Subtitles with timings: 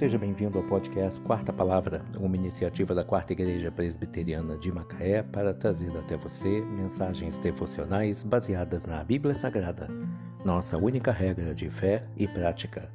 [0.00, 5.52] Seja bem-vindo ao podcast Quarta Palavra, uma iniciativa da Quarta Igreja Presbiteriana de Macaé para
[5.52, 9.88] trazer até você mensagens devocionais baseadas na Bíblia Sagrada,
[10.42, 12.90] nossa única regra de fé e prática.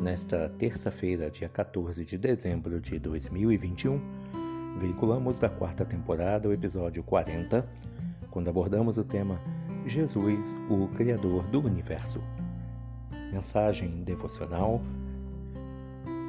[0.00, 4.00] Nesta terça-feira, dia 14 de dezembro de 2021,
[4.80, 7.64] veiculamos da quarta temporada o episódio 40,
[8.32, 9.40] quando abordamos o tema
[9.86, 12.20] Jesus, o Criador do Universo.
[13.32, 14.82] Mensagem devocional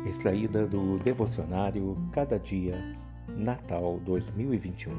[0.08, 4.94] extraída do devocionário Cada Dia Natal 2021.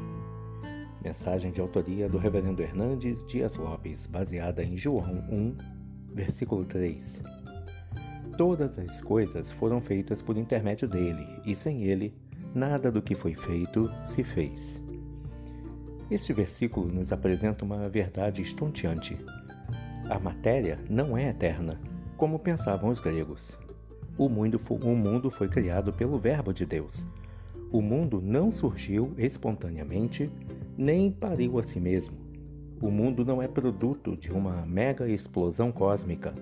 [1.03, 5.57] Mensagem de autoria do Reverendo Hernandes Dias Lopes, baseada em João 1,
[6.15, 7.23] versículo 3.
[8.37, 12.15] Todas as coisas foram feitas por intermédio dele, e sem ele,
[12.55, 14.81] nada do que foi feito se fez.
[16.11, 19.19] Este versículo nos apresenta uma verdade estonteante.
[20.11, 21.81] A matéria não é eterna,
[22.17, 23.57] como pensavam os gregos.
[24.19, 27.07] O mundo, o mundo foi criado pelo Verbo de Deus.
[27.71, 30.29] O mundo não surgiu espontaneamente,
[30.77, 32.17] nem pariu a si mesmo.
[32.83, 36.35] O mundo não é produto de uma mega explosão cósmica.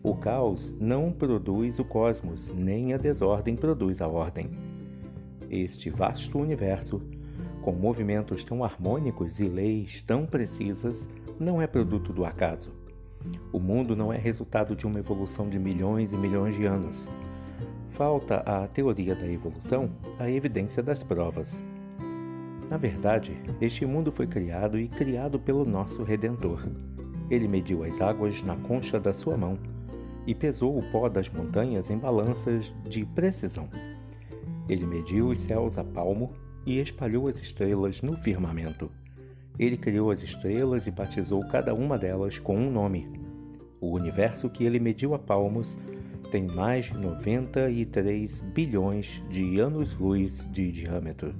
[0.00, 4.48] O caos não produz o cosmos, nem a desordem produz a ordem.
[5.50, 7.02] Este vasto universo,
[7.62, 12.81] com movimentos tão harmônicos e leis tão precisas, não é produto do acaso.
[13.52, 17.08] O mundo não é resultado de uma evolução de milhões e milhões de anos.
[17.90, 21.62] Falta à teoria da evolução a evidência das provas.
[22.70, 26.66] Na verdade, este mundo foi criado e criado pelo nosso Redentor.
[27.30, 29.58] Ele mediu as águas na concha da sua mão
[30.26, 33.68] e pesou o pó das montanhas em balanças de precisão.
[34.68, 36.32] Ele mediu os céus a palmo
[36.64, 38.90] e espalhou as estrelas no firmamento.
[39.62, 43.08] Ele criou as estrelas e batizou cada uma delas com um nome.
[43.80, 45.78] O universo que ele mediu a palmos
[46.32, 51.32] tem mais de 93 bilhões de anos-luz de diâmetro.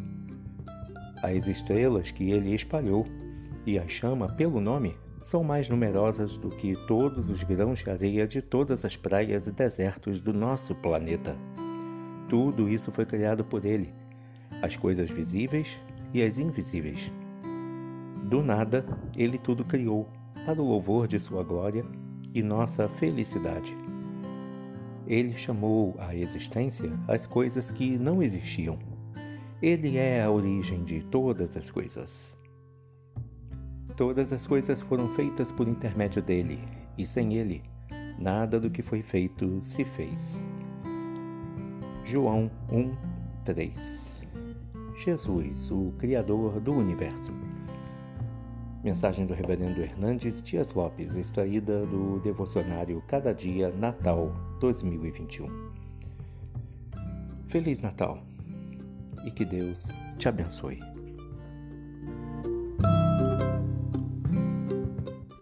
[1.21, 3.09] As estrelas que ele espalhou
[3.67, 8.25] e as chama pelo nome são mais numerosas do que todos os grãos de areia
[8.25, 11.37] de todas as praias e desertos do nosso planeta.
[12.29, 13.93] Tudo isso foi criado por ele,
[14.63, 15.77] as coisas visíveis
[16.15, 17.11] e as invisíveis
[18.33, 18.83] do nada,
[19.15, 20.09] ele tudo criou,
[20.47, 21.85] para o louvor de sua glória
[22.33, 23.77] e nossa felicidade.
[25.07, 28.79] Ele chamou à existência as coisas que não existiam.
[29.61, 32.35] Ele é a origem de todas as coisas.
[33.99, 36.59] Todas as coisas foram feitas por intermédio dele,
[36.97, 37.63] e sem ele,
[38.19, 40.51] nada do que foi feito se fez.
[42.03, 42.97] João 1,
[43.45, 44.15] 3
[45.05, 47.31] Jesus, o Criador do Universo.
[48.83, 55.47] Mensagem do Reverendo Hernandes Dias Lopes, extraída do devocionário Cada Dia Natal 2021.
[57.47, 58.19] Feliz Natal
[59.25, 59.87] e que Deus
[60.19, 60.92] te abençoe.